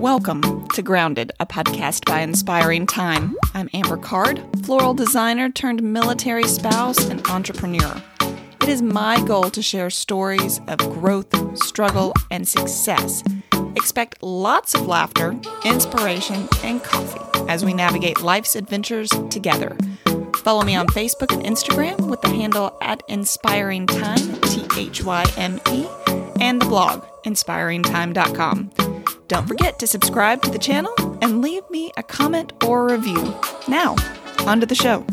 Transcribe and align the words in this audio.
Welcome 0.00 0.66
to 0.68 0.80
Grounded, 0.80 1.30
a 1.40 1.46
podcast 1.46 2.06
by 2.06 2.20
Inspiring 2.20 2.86
Thyme. 2.86 3.36
I'm 3.52 3.68
Amber 3.74 3.98
Card, 3.98 4.42
floral 4.64 4.94
designer 4.94 5.50
turned 5.50 5.82
military 5.82 6.44
spouse 6.44 7.10
and 7.10 7.24
entrepreneur. 7.28 8.02
It 8.62 8.70
is 8.70 8.80
my 8.80 9.22
goal 9.26 9.50
to 9.50 9.60
share 9.60 9.90
stories 9.90 10.58
of 10.68 10.78
growth, 10.78 11.34
struggle, 11.62 12.14
and 12.30 12.48
success. 12.48 13.22
Expect 13.76 14.22
lots 14.22 14.74
of 14.74 14.86
laughter, 14.86 15.38
inspiration, 15.66 16.48
and 16.64 16.82
coffee 16.82 17.20
as 17.50 17.62
we 17.62 17.74
navigate 17.74 18.22
life's 18.22 18.56
adventures 18.56 19.10
together. 19.28 19.76
Follow 20.36 20.62
me 20.62 20.76
on 20.76 20.86
Facebook 20.86 21.30
and 21.30 21.42
Instagram 21.42 22.08
with 22.08 22.22
the 22.22 22.30
handle 22.30 22.74
at 22.80 23.02
Inspiring 23.08 23.86
Thyme, 23.86 24.40
T 24.40 24.66
H 24.78 25.04
Y 25.04 25.26
M 25.36 25.60
E, 25.70 25.86
and 26.40 26.62
the 26.62 26.66
blog, 26.66 27.04
inspiringthyme.com. 27.26 28.70
Don't 29.30 29.46
forget 29.46 29.78
to 29.78 29.86
subscribe 29.86 30.42
to 30.42 30.50
the 30.50 30.58
channel 30.58 30.92
and 31.22 31.40
leave 31.40 31.62
me 31.70 31.92
a 31.96 32.02
comment 32.02 32.52
or 32.66 32.88
a 32.88 32.98
review. 32.98 33.32
Now, 33.68 33.94
on 34.40 34.58
to 34.58 34.66
the 34.66 34.74
show. 34.74 35.06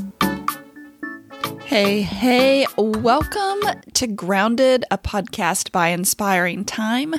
Hey, 1.65 2.01
hey, 2.01 2.65
welcome 2.79 3.59
to 3.93 4.07
Grounded, 4.07 4.85
a 4.89 4.97
podcast 4.97 5.71
by 5.71 5.89
Inspiring 5.89 6.63
Thyme. 6.63 7.13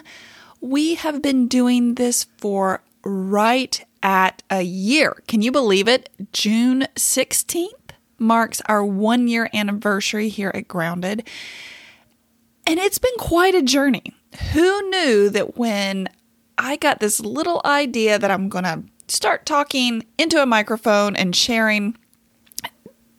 We 0.60 0.96
have 0.96 1.22
been 1.22 1.46
doing 1.46 1.94
this 1.94 2.26
for 2.36 2.82
right 3.04 3.80
at 4.02 4.42
a 4.50 4.62
year. 4.62 5.22
Can 5.28 5.40
you 5.40 5.52
believe 5.52 5.86
it? 5.86 6.08
June 6.32 6.88
16th 6.96 7.90
marks 8.18 8.60
our 8.66 8.84
one 8.84 9.28
year 9.28 9.48
anniversary 9.54 10.30
here 10.30 10.50
at 10.52 10.66
Grounded. 10.66 11.28
And 12.66 12.80
it's 12.80 12.98
been 12.98 13.16
quite 13.20 13.54
a 13.54 13.62
journey. 13.62 14.16
Who 14.52 14.90
knew 14.90 15.30
that 15.30 15.56
when 15.56 16.08
I 16.58 16.76
got 16.76 16.98
this 16.98 17.20
little 17.20 17.62
idea 17.64 18.18
that 18.18 18.32
I'm 18.32 18.48
going 18.48 18.64
to 18.64 18.82
start 19.06 19.46
talking 19.46 20.04
into 20.18 20.42
a 20.42 20.46
microphone 20.46 21.14
and 21.14 21.34
sharing 21.34 21.96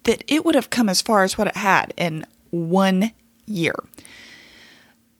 that 0.03 0.23
it 0.27 0.43
would 0.43 0.55
have 0.55 0.69
come 0.69 0.89
as 0.89 1.01
far 1.01 1.23
as 1.23 1.37
what 1.37 1.47
it 1.47 1.55
had 1.55 1.93
in 1.95 2.25
one 2.49 3.11
year. 3.45 3.75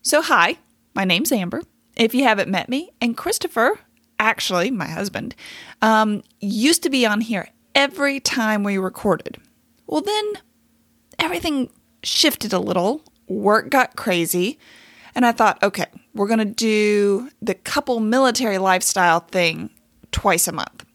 So, 0.02 0.22
hi, 0.22 0.58
my 0.94 1.06
name's 1.06 1.32
Amber. 1.32 1.64
If 1.96 2.14
you 2.14 2.24
haven't 2.24 2.50
met 2.50 2.70
me, 2.70 2.92
and 3.02 3.16
Christopher, 3.16 3.80
actually, 4.20 4.70
my 4.70 4.88
husband, 4.88 5.36
um, 5.82 6.24
used 6.40 6.84
to 6.84 6.90
be 6.90 7.06
on 7.06 7.22
here 7.22 7.50
every 7.74 8.20
time 8.20 8.64
we 8.64 8.78
recorded. 8.78 9.38
Well, 9.88 10.02
then 10.02 10.34
everything 11.18 11.70
shifted 12.04 12.54
a 12.54 12.60
little, 12.60 13.02
work 13.28 13.70
got 13.70 13.96
crazy, 13.96 14.60
and 15.16 15.26
I 15.26 15.32
thought, 15.32 15.62
okay, 15.62 15.86
we're 16.14 16.28
going 16.28 16.40
to 16.40 16.46
do 16.46 17.30
the 17.42 17.54
couple 17.54 18.00
military 18.00 18.58
lifestyle 18.58 19.20
thing 19.20 19.70
twice 20.12 20.48
a 20.48 20.52
month. 20.52 20.86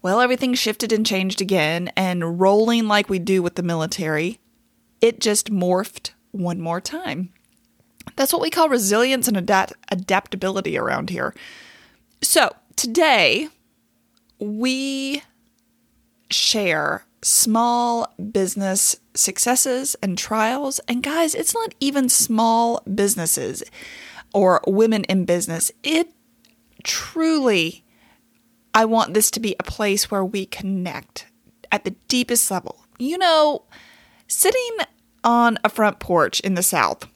Well, 0.00 0.20
everything 0.20 0.54
shifted 0.54 0.92
and 0.92 1.04
changed 1.04 1.40
again, 1.40 1.90
and 1.96 2.40
rolling 2.40 2.86
like 2.86 3.08
we 3.08 3.18
do 3.18 3.42
with 3.42 3.56
the 3.56 3.62
military, 3.62 4.38
it 5.00 5.20
just 5.20 5.50
morphed 5.50 6.12
one 6.30 6.60
more 6.60 6.80
time. 6.80 7.32
That's 8.16 8.32
what 8.32 8.42
we 8.42 8.50
call 8.50 8.68
resilience 8.68 9.26
and 9.26 9.36
adapt- 9.36 9.74
adaptability 9.90 10.78
around 10.78 11.10
here. 11.10 11.34
So, 12.22 12.54
today 12.76 13.48
we 14.38 15.22
share 16.30 17.04
small 17.22 18.12
business 18.30 19.00
successes 19.14 19.96
and 20.02 20.16
trials. 20.16 20.78
And 20.86 21.02
guys, 21.02 21.34
it's 21.34 21.54
not 21.54 21.74
even 21.80 22.08
small 22.08 22.82
businesses 22.92 23.62
or 24.32 24.60
women 24.66 25.04
in 25.04 25.24
business. 25.24 25.70
It 25.82 26.12
truly, 26.84 27.84
I 28.74 28.84
want 28.84 29.14
this 29.14 29.30
to 29.32 29.40
be 29.40 29.56
a 29.58 29.64
place 29.64 30.10
where 30.10 30.24
we 30.24 30.46
connect 30.46 31.26
at 31.70 31.84
the 31.84 31.94
deepest 32.08 32.50
level. 32.50 32.84
You 32.98 33.18
know, 33.18 33.64
sitting 34.26 34.76
on 35.24 35.58
a 35.64 35.68
front 35.68 35.98
porch 35.98 36.40
in 36.40 36.54
the 36.54 36.62
South, 36.62 37.06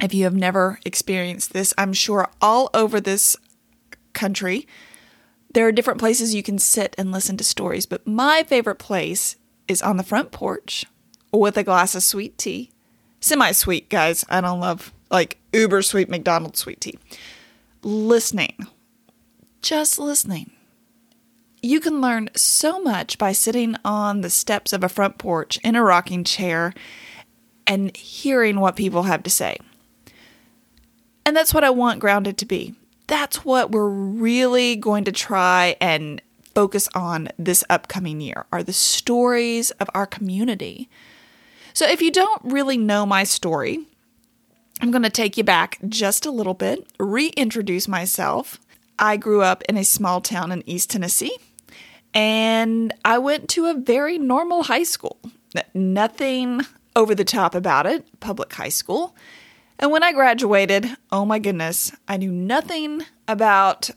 if 0.00 0.14
you 0.14 0.24
have 0.24 0.34
never 0.34 0.78
experienced 0.84 1.52
this, 1.52 1.74
I'm 1.76 1.92
sure 1.92 2.30
all 2.40 2.70
over 2.74 3.00
this 3.00 3.36
country, 4.12 4.66
there 5.52 5.66
are 5.66 5.72
different 5.72 6.00
places 6.00 6.34
you 6.34 6.42
can 6.42 6.58
sit 6.58 6.94
and 6.96 7.12
listen 7.12 7.36
to 7.36 7.44
stories, 7.44 7.86
but 7.86 8.06
my 8.06 8.44
favorite 8.44 8.78
place 8.78 9.36
is 9.68 9.82
on 9.82 9.96
the 9.96 10.02
front 10.02 10.30
porch 10.30 10.84
with 11.32 11.56
a 11.56 11.64
glass 11.64 11.94
of 11.94 12.02
sweet 12.02 12.38
tea. 12.38 12.70
Semi 13.20 13.52
sweet, 13.52 13.88
guys. 13.88 14.24
I 14.28 14.40
don't 14.40 14.60
love 14.60 14.92
like 15.10 15.38
uber 15.52 15.82
sweet 15.82 16.08
McDonald's 16.08 16.58
sweet 16.58 16.80
tea. 16.80 16.98
Listening. 17.82 18.66
Just 19.62 19.98
listening. 19.98 20.50
You 21.62 21.80
can 21.80 22.00
learn 22.00 22.30
so 22.34 22.80
much 22.80 23.18
by 23.18 23.32
sitting 23.32 23.76
on 23.84 24.22
the 24.22 24.30
steps 24.30 24.72
of 24.72 24.82
a 24.82 24.88
front 24.88 25.18
porch 25.18 25.58
in 25.62 25.76
a 25.76 25.82
rocking 25.82 26.24
chair 26.24 26.72
and 27.66 27.94
hearing 27.96 28.60
what 28.60 28.76
people 28.76 29.02
have 29.02 29.22
to 29.24 29.30
say. 29.30 29.58
And 31.26 31.36
that's 31.36 31.52
what 31.52 31.64
I 31.64 31.70
want 31.70 32.00
Grounded 32.00 32.38
to 32.38 32.46
be 32.46 32.74
that's 33.10 33.44
what 33.44 33.72
we're 33.72 33.88
really 33.88 34.76
going 34.76 35.02
to 35.02 35.10
try 35.10 35.76
and 35.80 36.22
focus 36.54 36.88
on 36.94 37.28
this 37.38 37.64
upcoming 37.68 38.20
year 38.20 38.46
are 38.52 38.62
the 38.62 38.72
stories 38.72 39.72
of 39.72 39.90
our 39.94 40.06
community. 40.06 40.88
So 41.74 41.88
if 41.88 42.00
you 42.00 42.12
don't 42.12 42.40
really 42.44 42.78
know 42.78 43.04
my 43.04 43.24
story, 43.24 43.84
I'm 44.80 44.90
going 44.90 45.02
to 45.02 45.10
take 45.10 45.36
you 45.36 45.44
back 45.44 45.78
just 45.88 46.24
a 46.24 46.30
little 46.30 46.54
bit, 46.54 46.86
reintroduce 46.98 47.86
myself. 47.86 48.58
I 48.98 49.18
grew 49.18 49.42
up 49.42 49.62
in 49.68 49.76
a 49.76 49.84
small 49.84 50.22
town 50.22 50.52
in 50.52 50.68
East 50.68 50.90
Tennessee, 50.90 51.36
and 52.14 52.92
I 53.04 53.18
went 53.18 53.50
to 53.50 53.66
a 53.66 53.74
very 53.74 54.18
normal 54.18 54.64
high 54.64 54.84
school. 54.84 55.18
Nothing 55.74 56.62
over 56.96 57.14
the 57.14 57.24
top 57.24 57.54
about 57.54 57.84
it, 57.84 58.06
public 58.20 58.52
high 58.54 58.70
school. 58.70 59.14
And 59.78 59.90
when 59.90 60.02
I 60.02 60.12
graduated, 60.12 60.96
oh 61.12 61.26
my 61.26 61.38
goodness, 61.38 61.92
I 62.08 62.16
knew 62.16 62.32
nothing 62.32 63.02
about 63.28 63.90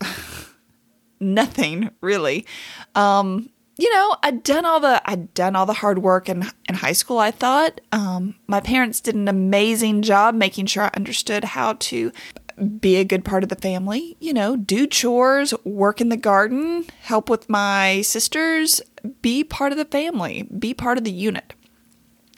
nothing 1.20 1.92
really. 2.02 2.46
Um, 2.94 3.50
you 3.78 3.91
know, 3.91 4.16
I'd 4.22 4.44
done 4.44 4.66
all 4.66 4.79
the 4.79 5.01
I'd 5.09 5.34
done 5.34 5.56
all 5.56 5.66
the 5.66 5.73
hard 5.73 6.00
work 6.00 6.29
in 6.29 6.45
in 6.69 6.75
high 6.75 6.94
school. 6.94 7.17
I 7.17 7.31
thought 7.31 7.81
um, 7.91 8.35
my 8.47 8.59
parents 8.59 9.00
did 9.00 9.16
an 9.16 9.28
amazing 9.28 10.03
job 10.03 10.35
making 10.35 10.67
sure 10.67 10.84
I 10.84 10.91
understood 10.95 11.44
how 11.44 11.73
to 11.73 12.11
be 12.79 12.97
a 12.97 13.03
good 13.03 13.25
part 13.25 13.41
of 13.41 13.50
the 13.50 13.56
family. 13.56 14.16
You 14.19 14.34
know, 14.34 14.56
do 14.56 14.85
chores, 14.85 15.53
work 15.63 16.01
in 16.01 16.09
the 16.09 16.17
garden, 16.17 16.85
help 17.01 17.29
with 17.29 17.50
my 17.50 18.01
sisters, 18.01 18.81
be 19.22 19.44
part 19.44 19.72
of 19.72 19.78
the 19.78 19.85
family, 19.85 20.44
be 20.44 20.73
part 20.73 21.00
of 21.00 21.03
the 21.03 21.11
unit. 21.11 21.53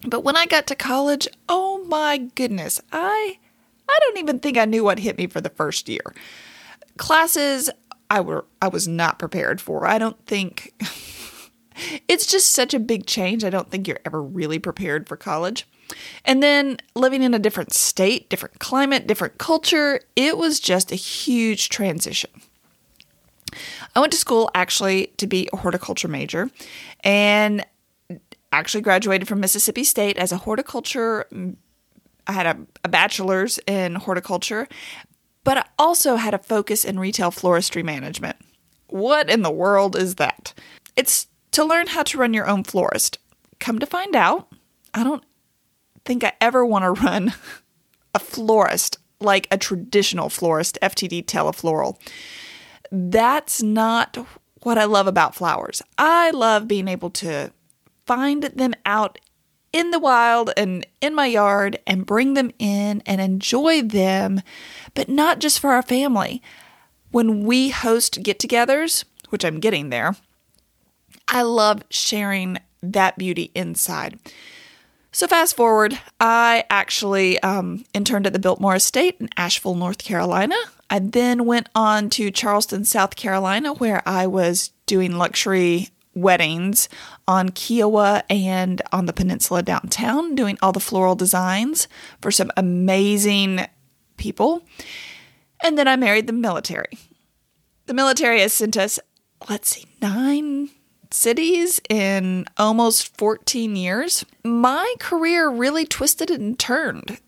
But 0.07 0.23
when 0.23 0.37
I 0.37 0.45
got 0.45 0.67
to 0.67 0.75
college, 0.75 1.27
oh 1.49 1.83
my 1.87 2.17
goodness, 2.35 2.79
I 2.93 3.39
I 3.89 3.99
don't 4.01 4.17
even 4.17 4.39
think 4.39 4.57
I 4.57 4.65
knew 4.65 4.83
what 4.83 4.99
hit 4.99 5.17
me 5.17 5.27
for 5.27 5.41
the 5.41 5.49
first 5.49 5.89
year. 5.89 6.13
Classes 6.97 7.69
I 8.09 8.21
were 8.21 8.45
I 8.61 8.67
was 8.67 8.87
not 8.87 9.19
prepared 9.19 9.59
for. 9.59 9.85
I 9.85 9.97
don't 9.97 10.23
think 10.25 10.73
it's 12.07 12.25
just 12.25 12.51
such 12.51 12.73
a 12.73 12.79
big 12.79 13.05
change. 13.05 13.43
I 13.43 13.49
don't 13.49 13.69
think 13.69 13.87
you're 13.87 13.99
ever 14.05 14.21
really 14.21 14.59
prepared 14.59 15.07
for 15.07 15.17
college. 15.17 15.67
And 16.23 16.41
then 16.41 16.77
living 16.95 17.23
in 17.23 17.33
a 17.33 17.39
different 17.39 17.73
state, 17.73 18.29
different 18.29 18.59
climate, 18.59 19.07
different 19.07 19.37
culture, 19.37 20.01
it 20.15 20.37
was 20.37 20.59
just 20.59 20.91
a 20.91 20.95
huge 20.95 21.69
transition. 21.69 22.31
I 23.95 23.99
went 23.99 24.11
to 24.11 24.17
school 24.17 24.49
actually 24.53 25.07
to 25.17 25.27
be 25.27 25.47
a 25.53 25.57
horticulture 25.57 26.07
major 26.07 26.49
and 27.03 27.65
actually 28.51 28.81
graduated 28.81 29.27
from 29.27 29.39
Mississippi 29.39 29.83
State 29.83 30.17
as 30.17 30.31
a 30.31 30.37
horticulture. 30.37 31.27
I 32.27 32.31
had 32.31 32.45
a, 32.45 32.57
a 32.83 32.89
bachelor's 32.89 33.59
in 33.67 33.95
horticulture, 33.95 34.67
but 35.43 35.57
I 35.57 35.65
also 35.77 36.15
had 36.15 36.33
a 36.33 36.39
focus 36.39 36.83
in 36.83 36.99
retail 36.99 37.31
floristry 37.31 37.83
management. 37.83 38.37
What 38.87 39.29
in 39.29 39.41
the 39.41 39.51
world 39.51 39.95
is 39.95 40.15
that? 40.15 40.53
It's 40.95 41.27
to 41.55 41.63
learn 41.63 41.87
how 41.87 42.03
to 42.03 42.17
run 42.17 42.33
your 42.33 42.49
own 42.49 42.65
florist. 42.65 43.17
Come 43.61 43.79
to 43.79 43.85
find 43.85 44.13
out, 44.13 44.49
I 44.93 45.05
don't 45.05 45.23
think 46.03 46.21
I 46.21 46.33
ever 46.41 46.65
want 46.65 46.83
to 46.83 47.01
run 47.01 47.33
a 48.13 48.19
florist 48.19 48.97
like 49.21 49.47
a 49.49 49.57
traditional 49.57 50.27
florist, 50.27 50.77
FTD 50.81 51.23
Teleflora. 51.23 51.95
That's 52.91 53.63
not 53.63 54.17
what 54.63 54.77
I 54.77 54.83
love 54.83 55.07
about 55.07 55.33
flowers. 55.33 55.81
I 55.97 56.31
love 56.31 56.67
being 56.67 56.89
able 56.89 57.09
to 57.11 57.53
find 58.05 58.43
them 58.43 58.73
out 58.85 59.17
in 59.71 59.91
the 59.91 59.99
wild 59.99 60.51
and 60.57 60.85
in 60.99 61.15
my 61.15 61.27
yard 61.27 61.79
and 61.87 62.05
bring 62.05 62.33
them 62.33 62.51
in 62.59 63.01
and 63.05 63.21
enjoy 63.21 63.81
them, 63.81 64.41
but 64.93 65.07
not 65.07 65.39
just 65.39 65.61
for 65.61 65.71
our 65.71 65.83
family. 65.83 66.41
When 67.11 67.45
we 67.45 67.69
host 67.69 68.23
get 68.23 68.39
togethers, 68.39 69.05
which 69.29 69.45
I'm 69.45 69.61
getting 69.61 69.89
there, 69.89 70.17
I 71.27 71.41
love 71.41 71.83
sharing 71.89 72.57
that 72.81 73.17
beauty 73.17 73.51
inside. 73.55 74.19
So, 75.11 75.27
fast 75.27 75.55
forward, 75.55 75.97
I 76.19 76.65
actually 76.69 77.39
um, 77.39 77.85
interned 77.93 78.27
at 78.27 78.33
the 78.33 78.39
Biltmore 78.39 78.75
Estate 78.75 79.15
in 79.19 79.29
Asheville, 79.37 79.75
North 79.75 79.99
Carolina. 79.99 80.55
I 80.89 80.99
then 80.99 81.45
went 81.45 81.69
on 81.73 82.09
to 82.11 82.31
Charleston, 82.31 82.83
South 82.83 83.15
Carolina, 83.15 83.73
where 83.73 84.03
I 84.05 84.27
was 84.27 84.71
doing 84.85 85.17
luxury 85.17 85.89
weddings 86.13 86.89
on 87.27 87.49
Kiawah 87.49 88.23
and 88.29 88.81
on 88.91 89.05
the 89.05 89.13
peninsula 89.13 89.63
downtown, 89.63 90.35
doing 90.35 90.57
all 90.61 90.71
the 90.71 90.79
floral 90.79 91.15
designs 91.15 91.87
for 92.21 92.29
some 92.29 92.51
amazing 92.57 93.65
people. 94.17 94.63
And 95.63 95.77
then 95.77 95.87
I 95.87 95.95
married 95.95 96.27
the 96.27 96.33
military. 96.33 96.97
The 97.85 97.93
military 97.93 98.41
has 98.41 98.53
sent 98.53 98.77
us, 98.77 98.99
let's 99.49 99.69
see, 99.69 99.85
nine 100.01 100.69
cities 101.11 101.81
in 101.89 102.45
almost 102.57 103.17
14 103.17 103.75
years. 103.75 104.25
My 104.43 104.93
career 104.99 105.49
really 105.49 105.85
twisted 105.85 106.31
and 106.31 106.57
turned. 106.57 107.19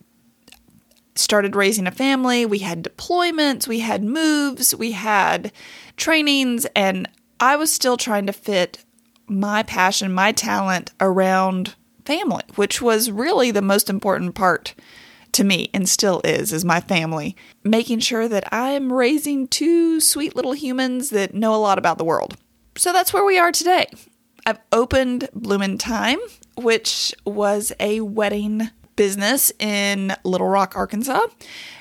Started 1.16 1.56
raising 1.56 1.88
a 1.88 1.92
family, 1.92 2.46
we 2.46 2.60
had 2.60 2.84
deployments, 2.84 3.68
we 3.68 3.80
had 3.80 4.04
moves, 4.04 4.76
we 4.76 4.92
had 4.92 5.52
trainings, 5.96 6.68
and 6.76 7.10
I 7.40 7.56
was 7.56 7.72
still 7.72 7.98
trying 7.98 8.28
to 8.28 8.34
fit 8.34 8.84
my 9.28 9.64
passion, 9.64 10.12
my 10.12 10.32
talent 10.32 10.92
around 11.02 11.76
family, 12.06 12.44
which 12.56 12.82
was 12.82 13.12
really 13.12 13.52
the 13.52 13.62
most 13.62 13.90
important 13.90 14.36
part 14.36 14.76
to 15.34 15.44
me 15.44 15.70
and 15.74 15.88
still 15.88 16.22
is 16.24 16.52
is 16.52 16.66
my 16.66 16.80
family 16.80 17.36
making 17.64 18.00
sure 18.00 18.28
that 18.28 18.48
i'm 18.52 18.92
raising 18.92 19.48
two 19.48 20.00
sweet 20.00 20.36
little 20.36 20.54
humans 20.54 21.12
that 21.12 21.36
know 21.36 21.54
a 21.54 21.58
lot 21.58 21.78
about 21.78 21.98
the 22.00 22.04
world 22.04 22.36
so 22.78 22.94
that's 22.94 23.14
where 23.14 23.26
we 23.26 23.38
are 23.38 23.52
today. 23.52 23.88
I've 24.46 24.60
opened 24.72 25.30
Bloomin' 25.34 25.78
Thyme, 25.78 26.20
which 26.56 27.14
was 27.26 27.74
a 27.80 28.02
wedding 28.02 28.70
business 28.96 29.52
in 29.60 30.14
Little 30.24 30.48
Rock, 30.48 30.76
Arkansas. 30.76 31.28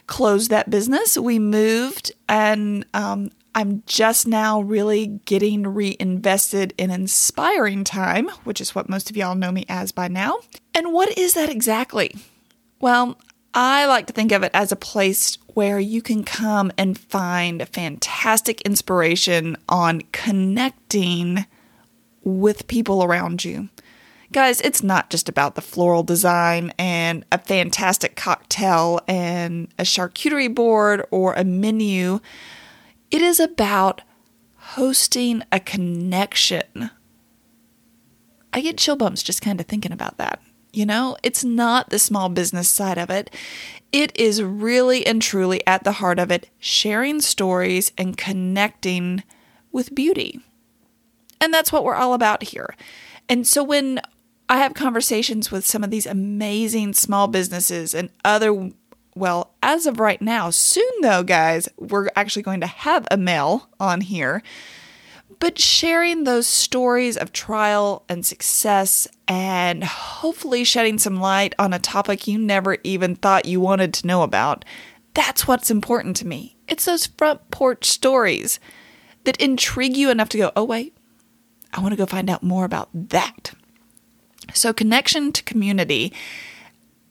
Closed 0.06 0.50
that 0.50 0.70
business. 0.70 1.16
We 1.16 1.38
moved, 1.38 2.12
and 2.28 2.84
um, 2.94 3.30
I'm 3.54 3.82
just 3.86 4.26
now 4.26 4.60
really 4.60 5.06
getting 5.24 5.66
reinvested 5.66 6.74
in 6.76 6.90
inspiring 6.90 7.84
thyme, 7.84 8.28
which 8.44 8.60
is 8.60 8.74
what 8.74 8.88
most 8.88 9.10
of 9.10 9.16
y'all 9.16 9.34
know 9.34 9.50
me 9.50 9.64
as 9.68 9.92
by 9.92 10.08
now. 10.08 10.38
And 10.74 10.92
what 10.92 11.16
is 11.16 11.34
that 11.34 11.48
exactly? 11.48 12.14
Well, 12.80 13.18
I 13.54 13.86
like 13.86 14.06
to 14.08 14.12
think 14.12 14.32
of 14.32 14.42
it 14.42 14.50
as 14.52 14.70
a 14.70 14.76
place 14.76 15.38
where 15.56 15.80
you 15.80 16.02
can 16.02 16.22
come 16.22 16.70
and 16.76 16.98
find 16.98 17.66
fantastic 17.66 18.60
inspiration 18.60 19.56
on 19.70 20.02
connecting 20.12 21.46
with 22.22 22.68
people 22.68 23.02
around 23.02 23.42
you. 23.42 23.66
Guys, 24.32 24.60
it's 24.60 24.82
not 24.82 25.08
just 25.08 25.30
about 25.30 25.54
the 25.54 25.62
floral 25.62 26.02
design 26.02 26.74
and 26.78 27.24
a 27.32 27.38
fantastic 27.38 28.16
cocktail 28.16 29.00
and 29.08 29.72
a 29.78 29.82
charcuterie 29.82 30.54
board 30.54 31.02
or 31.10 31.32
a 31.32 31.42
menu. 31.42 32.20
It 33.10 33.22
is 33.22 33.40
about 33.40 34.02
hosting 34.56 35.42
a 35.50 35.58
connection. 35.58 36.90
I 38.52 38.60
get 38.60 38.76
chill 38.76 38.96
bumps 38.96 39.22
just 39.22 39.40
kind 39.40 39.58
of 39.58 39.64
thinking 39.64 39.92
about 39.92 40.18
that. 40.18 40.38
You 40.76 40.84
know, 40.84 41.16
it's 41.22 41.42
not 41.42 41.88
the 41.88 41.98
small 41.98 42.28
business 42.28 42.68
side 42.68 42.98
of 42.98 43.08
it. 43.08 43.30
It 43.92 44.12
is 44.14 44.42
really 44.42 45.06
and 45.06 45.22
truly 45.22 45.66
at 45.66 45.84
the 45.84 45.92
heart 45.92 46.18
of 46.18 46.30
it 46.30 46.50
sharing 46.58 47.22
stories 47.22 47.92
and 47.96 48.14
connecting 48.14 49.22
with 49.72 49.94
beauty. 49.94 50.38
And 51.40 51.54
that's 51.54 51.72
what 51.72 51.82
we're 51.82 51.94
all 51.94 52.12
about 52.12 52.42
here. 52.42 52.74
And 53.26 53.46
so 53.46 53.64
when 53.64 54.02
I 54.50 54.58
have 54.58 54.74
conversations 54.74 55.50
with 55.50 55.66
some 55.66 55.82
of 55.82 55.90
these 55.90 56.04
amazing 56.04 56.92
small 56.92 57.26
businesses 57.26 57.94
and 57.94 58.10
other, 58.22 58.70
well, 59.14 59.54
as 59.62 59.86
of 59.86 59.98
right 59.98 60.20
now, 60.20 60.50
soon 60.50 60.90
though, 61.00 61.22
guys, 61.22 61.70
we're 61.78 62.08
actually 62.14 62.42
going 62.42 62.60
to 62.60 62.66
have 62.66 63.08
a 63.10 63.16
male 63.16 63.70
on 63.80 64.02
here 64.02 64.42
but 65.38 65.58
sharing 65.58 66.24
those 66.24 66.46
stories 66.46 67.16
of 67.16 67.32
trial 67.32 68.04
and 68.08 68.24
success 68.24 69.06
and 69.28 69.84
hopefully 69.84 70.64
shedding 70.64 70.98
some 70.98 71.20
light 71.20 71.54
on 71.58 71.72
a 71.72 71.78
topic 71.78 72.26
you 72.26 72.38
never 72.38 72.78
even 72.84 73.14
thought 73.14 73.44
you 73.44 73.60
wanted 73.60 73.92
to 73.94 74.06
know 74.06 74.22
about. 74.22 74.64
That's 75.14 75.46
what's 75.46 75.70
important 75.70 76.16
to 76.16 76.26
me. 76.26 76.56
It's 76.68 76.84
those 76.84 77.06
front 77.06 77.50
porch 77.50 77.84
stories 77.84 78.58
that 79.24 79.40
intrigue 79.40 79.96
you 79.96 80.10
enough 80.10 80.28
to 80.30 80.38
go, 80.38 80.52
oh, 80.56 80.64
wait, 80.64 80.96
I 81.72 81.80
want 81.80 81.92
to 81.92 81.96
go 81.96 82.06
find 82.06 82.30
out 82.30 82.42
more 82.42 82.64
about 82.64 82.88
that. 82.94 83.52
So, 84.54 84.72
connection 84.72 85.32
to 85.32 85.42
community, 85.42 86.12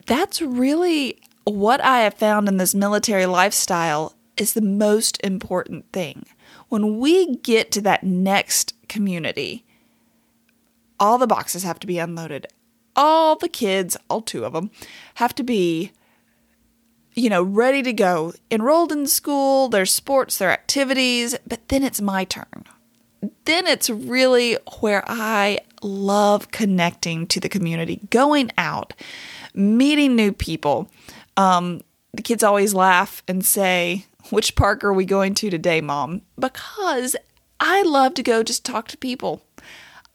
that's 0.06 0.42
really 0.42 1.20
what 1.44 1.82
I 1.82 2.02
have 2.02 2.16
found 2.16 2.48
in 2.48 2.58
this 2.58 2.74
military 2.74 3.26
lifestyle 3.26 4.16
is 4.38 4.54
the 4.54 4.62
most 4.62 5.20
important 5.24 5.92
thing 5.92 6.26
when 6.70 7.00
we 7.00 7.36
get 7.38 7.72
to 7.72 7.82
that 7.82 8.04
next 8.04 8.74
community, 8.88 9.66
all 11.00 11.18
the 11.18 11.28
boxes 11.28 11.64
have 11.64 11.80
to 11.80 11.88
be 11.88 12.00
unloaded. 12.00 12.48
All 12.96 13.36
the 13.36 13.50
kids, 13.50 13.98
all 14.10 14.22
two 14.22 14.46
of 14.46 14.54
them, 14.54 14.72
have 15.16 15.36
to 15.36 15.44
be, 15.44 15.92
you 17.14 17.30
know, 17.30 17.44
ready 17.44 17.84
to 17.84 17.94
go, 17.94 18.34
enrolled 18.50 18.92
in 18.92 19.06
school, 19.06 19.68
their 19.68 19.86
sports, 19.86 20.38
their 20.38 20.52
activities, 20.52 21.36
but 21.46 21.68
then 21.68 21.84
it's 21.84 22.02
my 22.02 22.24
turn. 22.24 22.64
Then 23.46 23.68
it's 23.68 23.90
really 23.90 24.58
where 24.80 25.04
I 25.08 25.60
love 25.82 26.52
connecting 26.52 27.28
to 27.28 27.40
the 27.40 27.50
community, 27.50 28.00
going 28.10 28.52
out, 28.58 28.94
meeting 29.54 30.16
new 30.16 30.32
people. 30.32 30.90
Um, 31.36 31.82
the 32.14 32.22
kids 32.22 32.44
always 32.44 32.74
laugh 32.74 33.24
and 33.28 33.44
say, 33.44 34.06
which 34.30 34.56
park 34.56 34.84
are 34.84 34.94
we 34.94 35.06
going 35.06 35.34
to 35.36 35.50
today, 35.50 35.82
Mom? 35.82 36.22
Because 36.40 37.16
I 37.60 37.84
love 37.84 38.14
to 38.16 38.24
go 38.24 38.44
just 38.44 38.66
talk 38.66 38.88
to 38.90 38.98
people. 38.98 39.42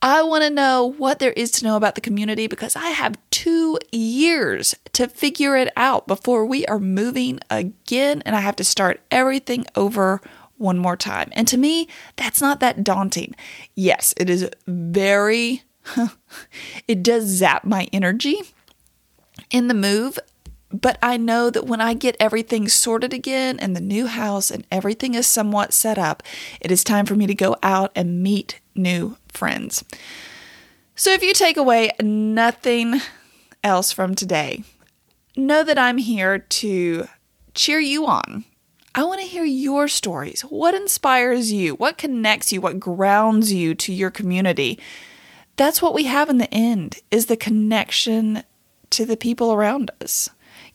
I 0.02 0.22
want 0.22 0.44
to 0.44 0.50
know 0.50 0.94
what 0.96 1.18
there 1.18 1.32
is 1.32 1.50
to 1.52 1.64
know 1.64 1.76
about 1.76 1.94
the 1.94 2.00
community 2.00 2.46
because 2.46 2.74
I 2.74 2.88
have 2.88 3.18
two 3.30 3.78
years 3.92 4.74
to 4.94 5.08
figure 5.08 5.56
it 5.56 5.70
out 5.76 6.06
before 6.06 6.46
we 6.46 6.64
are 6.66 6.78
moving 6.78 7.38
again 7.50 8.22
and 8.24 8.34
I 8.34 8.40
have 8.40 8.56
to 8.56 8.64
start 8.64 9.00
everything 9.10 9.66
over 9.76 10.22
one 10.56 10.78
more 10.78 10.96
time. 10.96 11.28
And 11.32 11.46
to 11.48 11.58
me, 11.58 11.86
that's 12.16 12.40
not 12.40 12.60
that 12.60 12.82
daunting. 12.82 13.34
Yes, 13.74 14.14
it 14.16 14.30
is 14.30 14.48
very, 14.66 15.64
it 16.88 17.02
does 17.02 17.24
zap 17.24 17.64
my 17.64 17.86
energy 17.92 18.40
in 19.50 19.68
the 19.68 19.74
move, 19.74 20.18
but 20.72 20.98
I 21.02 21.16
know 21.16 21.50
that 21.50 21.66
when 21.66 21.80
I 21.80 21.94
get 21.94 22.16
everything 22.20 22.68
sorted 22.68 23.12
again 23.12 23.58
and 23.58 23.74
the 23.74 23.80
new 23.80 24.06
house 24.06 24.50
and 24.50 24.66
everything 24.70 25.14
is 25.14 25.26
somewhat 25.26 25.72
set 25.72 25.98
up, 25.98 26.22
it 26.60 26.70
is 26.70 26.84
time 26.84 27.06
for 27.06 27.16
me 27.16 27.26
to 27.26 27.34
go 27.34 27.56
out 27.62 27.90
and 27.96 28.22
meet 28.22 28.60
new 28.74 29.16
friends. 29.28 29.84
So 30.94 31.12
if 31.12 31.22
you 31.22 31.34
take 31.34 31.56
away 31.56 31.90
nothing 32.00 33.00
else 33.64 33.90
from 33.90 34.14
today, 34.14 34.62
know 35.36 35.64
that 35.64 35.78
I'm 35.78 35.98
here 35.98 36.38
to 36.38 37.08
cheer 37.54 37.80
you 37.80 38.06
on. 38.06 38.44
I 38.94 39.04
want 39.04 39.20
to 39.20 39.26
hear 39.26 39.44
your 39.44 39.88
stories. 39.88 40.42
What 40.42 40.74
inspires 40.74 41.52
you? 41.52 41.74
What 41.74 41.98
connects 41.98 42.52
you? 42.52 42.60
What 42.60 42.80
grounds 42.80 43.52
you 43.52 43.74
to 43.76 43.92
your 43.92 44.10
community? 44.10 44.78
That's 45.56 45.80
what 45.80 45.94
we 45.94 46.04
have 46.04 46.28
in 46.28 46.38
the 46.38 46.52
end 46.52 46.98
is 47.10 47.26
the 47.26 47.36
connection 47.36 48.42
to 48.90 49.04
the 49.04 49.16
people 49.16 49.52
around 49.52 49.90
us 50.00 50.30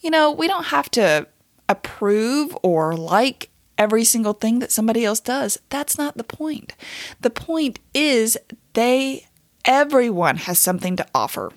you 0.06 0.12
know, 0.12 0.32
we 0.32 0.48
don't 0.48 0.68
have 0.68 0.92
to 0.92 1.28
approve 1.68 2.56
or 2.62 2.96
like 2.96 3.50
every 3.76 4.04
single 4.04 4.34
thing 4.34 4.60
that 4.60 4.72
somebody 4.72 5.04
else 5.04 5.20
does. 5.20 5.58
That's 5.70 5.98
not 5.98 6.16
the 6.16 6.24
point. 6.24 6.76
The 7.22 7.32
point 7.32 7.80
is 7.96 8.38
they 8.74 9.26
everyone 9.66 10.38
has 10.38 10.60
something 10.60 10.96
to 10.98 11.08
offer. 11.16 11.52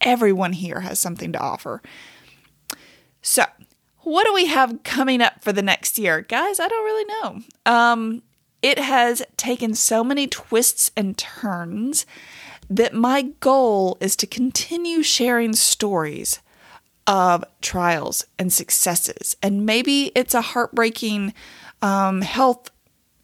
Everyone 0.00 0.54
here 0.54 0.80
has 0.80 0.98
something 0.98 1.32
to 1.32 1.38
offer. 1.38 1.82
So, 3.20 3.44
what 3.98 4.24
do 4.24 4.32
we 4.32 4.46
have 4.46 4.82
coming 4.82 5.20
up 5.20 5.44
for 5.44 5.52
the 5.52 5.60
next 5.60 5.98
year? 5.98 6.22
Guys, 6.22 6.58
I 6.58 6.68
don't 6.68 6.84
really 6.84 7.04
know. 7.04 7.40
Um 7.70 8.22
it 8.62 8.78
has 8.78 9.22
taken 9.36 9.74
so 9.74 10.02
many 10.02 10.26
twists 10.26 10.90
and 10.96 11.18
turns 11.18 12.06
that 12.70 12.94
my 12.94 13.20
goal 13.38 13.98
is 14.00 14.16
to 14.16 14.26
continue 14.26 15.02
sharing 15.02 15.52
stories 15.52 16.40
of 17.06 17.44
trials 17.60 18.24
and 18.38 18.52
successes. 18.52 19.36
And 19.42 19.64
maybe 19.64 20.12
it's 20.14 20.34
a 20.34 20.40
heartbreaking 20.40 21.34
um, 21.82 22.22
health 22.22 22.70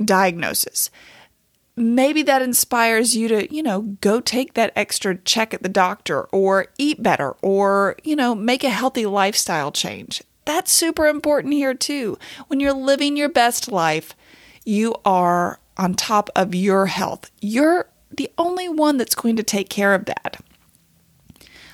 diagnosis. 0.04 0.90
Maybe 1.74 2.22
that 2.24 2.42
inspires 2.42 3.16
you 3.16 3.28
to, 3.28 3.54
you 3.54 3.62
know, 3.62 3.96
go 4.00 4.20
take 4.20 4.54
that 4.54 4.72
extra 4.76 5.16
check 5.16 5.54
at 5.54 5.62
the 5.62 5.68
doctor 5.68 6.24
or 6.24 6.66
eat 6.78 7.02
better 7.02 7.32
or, 7.40 7.96
you 8.04 8.14
know, 8.14 8.34
make 8.34 8.62
a 8.62 8.68
healthy 8.68 9.06
lifestyle 9.06 9.72
change. 9.72 10.22
That's 10.44 10.70
super 10.70 11.06
important 11.06 11.54
here 11.54 11.72
too. 11.74 12.18
When 12.48 12.60
you're 12.60 12.72
living 12.72 13.16
your 13.16 13.30
best 13.30 13.72
life, 13.72 14.14
you 14.64 14.94
are 15.04 15.60
on 15.76 15.94
top 15.94 16.28
of 16.36 16.54
your 16.54 16.86
health. 16.86 17.30
You're 17.40 17.88
the 18.14 18.30
only 18.36 18.68
one 18.68 18.98
that's 18.98 19.14
going 19.14 19.36
to 19.36 19.42
take 19.42 19.70
care 19.70 19.94
of 19.94 20.04
that. 20.04 20.44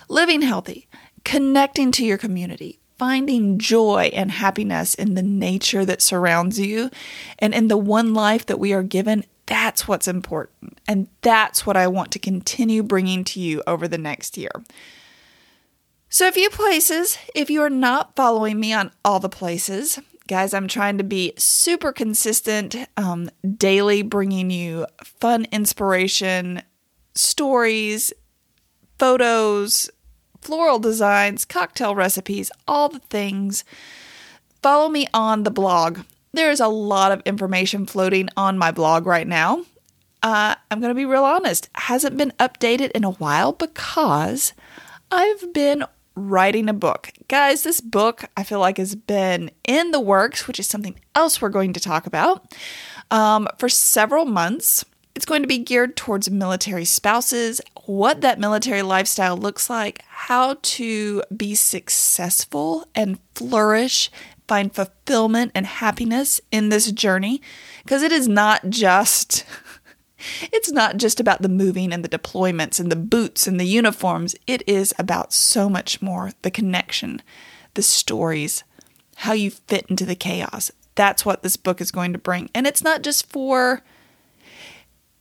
living 0.09 0.43
healthy, 0.43 0.88
connecting 1.25 1.93
to 1.93 2.05
your 2.05 2.19
community, 2.19 2.79
finding 2.99 3.59
joy 3.59 4.11
and 4.13 4.31
happiness 4.31 4.95
in 4.95 5.15
the 5.15 5.23
nature 5.23 5.85
that 5.85 6.03
surrounds 6.03 6.59
you 6.59 6.91
and 7.39 7.55
in 7.55 7.69
the 7.69 7.77
one 7.77 8.15
life 8.15 8.47
that 8.47 8.59
we 8.59 8.73
are 8.73 8.83
given. 8.83 9.25
That's 9.47 9.89
what's 9.89 10.09
important. 10.09 10.79
And 10.87 11.09
that's 11.23 11.65
what 11.65 11.77
I 11.77 11.87
want 11.87 12.11
to 12.13 12.19
continue 12.19 12.83
bringing 12.83 13.25
to 13.25 13.41
you 13.41 13.63
over 13.67 13.89
the 13.89 13.99
next 13.99 14.37
year. 14.37 14.51
So, 16.11 16.27
a 16.27 16.33
few 16.33 16.49
places, 16.49 17.19
if 17.35 17.51
you 17.51 17.61
are 17.63 17.71
not 17.71 18.17
following 18.17 18.59
me 18.59 18.73
on 18.73 18.93
all 19.05 19.21
the 19.21 19.29
places, 19.29 19.99
guys, 20.27 20.55
I'm 20.55 20.69
trying 20.69 20.97
to 20.99 21.05
be 21.05 21.35
super 21.37 21.93
consistent, 21.93 22.77
um, 22.97 23.31
daily 23.57 24.03
bringing 24.03 24.51
you 24.51 24.87
fun 25.03 25.47
inspiration, 25.53 26.63
stories, 27.15 28.13
photos, 28.99 29.91
floral 30.49 30.79
designs, 30.79 31.45
cocktail 31.45 31.95
recipes, 31.95 32.51
all 32.67 32.89
the 32.89 33.01
things. 33.01 33.65
Follow 34.63 34.89
me 34.89 35.07
on 35.13 35.43
the 35.43 35.51
blog. 35.51 35.99
There's 36.33 36.59
a 36.59 36.69
lot 36.69 37.13
of 37.13 37.21
information 37.27 37.85
floating 37.85 38.31
on 38.35 38.57
my 38.57 38.71
blog 38.71 39.05
right 39.05 39.27
now. 39.27 39.67
Uh, 40.23 40.55
I'm 40.71 40.81
going 40.81 40.89
to 40.89 40.95
be 40.95 41.05
real 41.05 41.25
honest, 41.25 41.69
hasn't 41.75 42.17
been 42.17 42.33
updated 42.41 42.93
in 42.93 43.05
a 43.05 43.11
while 43.11 43.53
because 43.53 44.55
I've 45.11 45.53
been 45.53 45.85
writing 46.15 46.71
a 46.71 46.73
book. 46.73 47.11
Guys, 47.29 47.63
this 47.63 47.83
book 47.83 48.25
I 48.35 48.43
feel 48.43 48.59
like 48.59 48.79
has 48.79 48.95
been 48.95 49.51
in 49.65 49.91
the 49.91 50.01
works, 50.01 50.49
which 50.49 50.59
is 50.59 50.67
something 50.67 50.99
else 51.15 51.43
we're 51.43 51.51
going 51.51 51.75
to 51.75 51.81
talk 51.81 52.07
about, 52.07 52.55
um, 53.11 53.49
for 53.59 53.69
several 53.69 54.25
months. 54.25 54.83
It's 55.19 55.27
going 55.27 55.43
to 55.43 55.49
be 55.49 55.59
geared 55.59 55.97
towards 55.97 56.31
military 56.31 56.85
spouses, 56.85 57.61
what 57.87 58.21
that 58.21 58.39
military 58.39 58.83
lifestyle 58.83 59.37
looks 59.37 59.69
like, 59.69 60.05
how 60.07 60.59
to 60.63 61.25
be 61.37 61.57
successful 61.57 62.87
and 62.95 63.19
flourish, 63.35 64.13
find 64.47 64.73
fulfillment 64.73 65.51
and 65.57 65.67
happiness 65.67 66.41
in 66.53 66.69
this 66.69 66.93
journey. 66.93 67.43
Because 67.83 68.05
it 68.05 68.13
is 68.13 68.29
not 68.29 68.71
just 68.71 69.45
it's 70.53 70.71
not 70.71 70.99
just 70.99 71.19
about 71.19 71.43
the 71.43 71.49
moving 71.49 71.93
and 71.93 72.05
the 72.05 72.09
deployments 72.09 72.79
and 72.79 72.89
the 72.89 72.95
boots 72.95 73.49
and 73.49 73.59
the 73.59 73.67
uniforms. 73.67 74.37
It 74.47 74.63
is 74.69 74.95
about 75.01 75.33
so 75.33 75.69
much 75.69 76.01
more 76.01 76.31
the 76.43 76.51
connection, 76.53 77.23
the 77.75 77.83
stories, 77.83 78.63
how 79.17 79.33
you 79.33 79.51
fit 79.51 79.85
into 79.89 80.07
the 80.07 80.15
chaos. 80.15 80.71
That's 80.95 81.27
what 81.27 81.43
this 81.43 81.57
book 81.57 81.81
is 81.81 81.91
going 81.91 82.13
to 82.13 82.21
bring. 82.21 82.51
And 82.55 82.69
it's 82.69 82.85
not 82.85 83.03
just 83.03 83.29
for, 83.29 83.83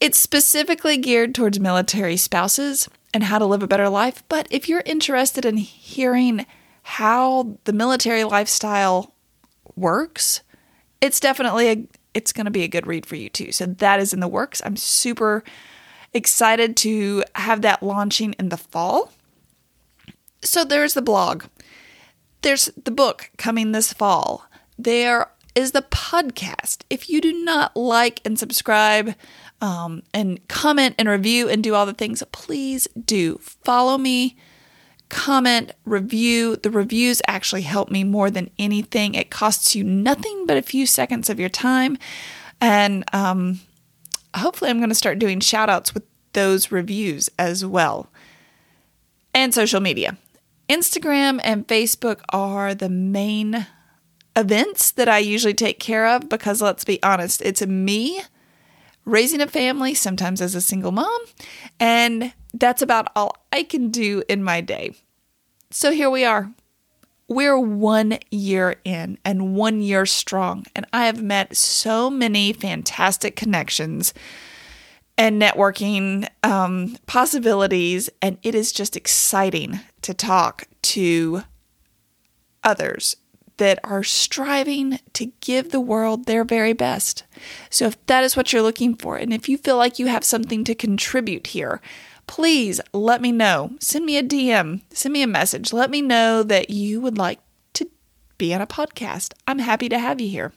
it's 0.00 0.18
specifically 0.18 0.96
geared 0.96 1.34
towards 1.34 1.58
military 1.58 2.16
spouses 2.16 2.88
and 3.12 3.24
how 3.24 3.38
to 3.38 3.46
live 3.46 3.62
a 3.62 3.68
better 3.68 3.88
life. 3.88 4.22
But 4.28 4.46
if 4.50 4.68
you're 4.68 4.82
interested 4.84 5.44
in 5.44 5.56
hearing 5.56 6.46
how 6.82 7.58
the 7.64 7.72
military 7.72 8.24
lifestyle 8.24 9.14
works, 9.76 10.42
it's 11.00 11.20
definitely 11.20 11.68
a, 11.68 11.88
it's 12.14 12.32
going 12.32 12.44
to 12.44 12.50
be 12.50 12.62
a 12.62 12.68
good 12.68 12.86
read 12.86 13.06
for 13.06 13.16
you 13.16 13.28
too. 13.28 13.52
So 13.52 13.66
that 13.66 14.00
is 14.00 14.12
in 14.12 14.20
the 14.20 14.28
works. 14.28 14.62
I'm 14.64 14.76
super 14.76 15.42
excited 16.12 16.76
to 16.78 17.24
have 17.34 17.62
that 17.62 17.82
launching 17.82 18.34
in 18.34 18.48
the 18.48 18.56
fall. 18.56 19.12
So 20.42 20.64
there's 20.64 20.94
the 20.94 21.02
blog. 21.02 21.44
There's 22.42 22.66
the 22.82 22.90
book 22.90 23.30
coming 23.36 23.72
this 23.72 23.92
fall. 23.92 24.46
There 24.78 25.30
is 25.58 25.72
the 25.72 25.82
podcast. 25.82 26.84
If 26.88 27.10
you 27.10 27.20
do 27.20 27.32
not 27.32 27.76
like 27.76 28.20
and 28.24 28.38
subscribe 28.38 29.16
um, 29.60 30.04
and 30.14 30.46
comment 30.46 30.94
and 30.98 31.08
review 31.08 31.48
and 31.48 31.64
do 31.64 31.74
all 31.74 31.84
the 31.84 31.92
things, 31.92 32.22
please 32.30 32.86
do 33.04 33.38
follow 33.42 33.98
me 33.98 34.36
comment, 35.08 35.72
review. 35.84 36.54
The 36.54 36.70
reviews 36.70 37.20
actually 37.26 37.62
help 37.62 37.90
me 37.90 38.04
more 38.04 38.30
than 38.30 38.50
anything. 38.56 39.14
It 39.14 39.30
costs 39.30 39.74
you 39.74 39.82
nothing 39.82 40.46
but 40.46 40.56
a 40.56 40.62
few 40.62 40.86
seconds 40.86 41.28
of 41.28 41.40
your 41.40 41.48
time. 41.48 41.98
And 42.60 43.04
um, 43.12 43.58
hopefully, 44.36 44.70
I'm 44.70 44.78
going 44.78 44.90
to 44.90 44.94
start 44.94 45.18
doing 45.18 45.40
shout 45.40 45.68
outs 45.68 45.92
with 45.92 46.04
those 46.34 46.70
reviews 46.70 47.30
as 47.36 47.64
well. 47.64 48.10
And 49.34 49.52
social 49.52 49.80
media. 49.80 50.18
Instagram 50.68 51.40
and 51.42 51.66
Facebook 51.66 52.20
are 52.28 52.76
the 52.76 52.90
main 52.90 53.66
events 54.38 54.92
that 54.92 55.08
I 55.08 55.18
usually 55.18 55.52
take 55.52 55.80
care 55.80 56.06
of 56.06 56.28
because 56.28 56.62
let's 56.62 56.84
be 56.84 57.02
honest, 57.02 57.42
it's 57.42 57.66
me 57.66 58.22
raising 59.04 59.40
a 59.40 59.48
family, 59.48 59.94
sometimes 59.94 60.40
as 60.40 60.54
a 60.54 60.60
single 60.60 60.92
mom, 60.92 61.18
and 61.80 62.32
that's 62.54 62.82
about 62.82 63.10
all 63.16 63.34
I 63.52 63.64
can 63.64 63.90
do 63.90 64.22
in 64.28 64.44
my 64.44 64.60
day. 64.60 64.94
So 65.70 65.90
here 65.90 66.10
we 66.10 66.24
are. 66.24 66.52
We're 67.26 67.58
one 67.58 68.18
year 68.30 68.76
in 68.84 69.18
and 69.24 69.54
one 69.54 69.80
year 69.80 70.06
strong, 70.06 70.66
and 70.76 70.86
I 70.92 71.06
have 71.06 71.22
met 71.22 71.56
so 71.56 72.08
many 72.08 72.52
fantastic 72.52 73.34
connections 73.34 74.14
and 75.18 75.42
networking 75.42 76.28
um, 76.44 76.96
possibilities, 77.06 78.08
and 78.22 78.38
it 78.42 78.54
is 78.54 78.72
just 78.72 78.96
exciting 78.96 79.80
to 80.02 80.14
talk 80.14 80.64
to 80.82 81.42
others 82.62 83.16
that 83.58 83.78
are 83.84 84.02
striving 84.02 84.98
to 85.12 85.26
give 85.40 85.70
the 85.70 85.80
world 85.80 86.26
their 86.26 86.44
very 86.44 86.72
best. 86.72 87.24
So, 87.70 87.86
if 87.86 88.06
that 88.06 88.24
is 88.24 88.36
what 88.36 88.52
you're 88.52 88.62
looking 88.62 88.94
for, 88.94 89.16
and 89.16 89.32
if 89.32 89.48
you 89.48 89.58
feel 89.58 89.76
like 89.76 89.98
you 89.98 90.06
have 90.06 90.24
something 90.24 90.64
to 90.64 90.74
contribute 90.74 91.48
here, 91.48 91.80
please 92.26 92.80
let 92.92 93.20
me 93.20 93.30
know. 93.30 93.72
Send 93.80 94.06
me 94.06 94.16
a 94.16 94.22
DM, 94.22 94.82
send 94.90 95.12
me 95.12 95.22
a 95.22 95.26
message. 95.26 95.72
Let 95.72 95.90
me 95.90 96.00
know 96.00 96.42
that 96.42 96.70
you 96.70 97.00
would 97.00 97.18
like 97.18 97.40
to 97.74 97.88
be 98.38 98.54
on 98.54 98.60
a 98.60 98.66
podcast. 98.66 99.34
I'm 99.46 99.58
happy 99.58 99.88
to 99.88 99.98
have 99.98 100.20
you 100.20 100.28
here. 100.28 100.52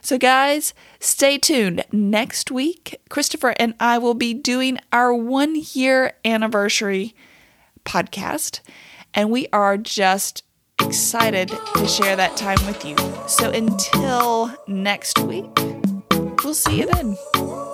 So, 0.00 0.18
guys, 0.18 0.74
stay 1.00 1.38
tuned. 1.38 1.82
Next 1.90 2.50
week, 2.50 3.00
Christopher 3.08 3.54
and 3.58 3.74
I 3.80 3.96
will 3.96 4.12
be 4.12 4.34
doing 4.34 4.78
our 4.92 5.14
one 5.14 5.56
year 5.72 6.12
anniversary 6.26 7.14
podcast, 7.86 8.60
and 9.14 9.30
we 9.30 9.46
are 9.50 9.78
just 9.78 10.42
excited 10.94 11.48
to 11.74 11.88
share 11.88 12.14
that 12.14 12.36
time 12.36 12.64
with 12.68 12.84
you. 12.84 12.94
So, 13.26 13.50
until 13.50 14.56
next 14.68 15.18
week, 15.18 15.50
we'll 16.44 16.54
see 16.54 16.78
you 16.78 16.86
then. 16.86 17.73